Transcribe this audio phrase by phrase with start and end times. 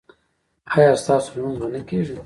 [0.75, 2.15] ایا ستاسو لمونځ به نه کیږي؟